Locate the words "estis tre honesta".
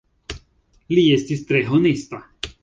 1.17-2.23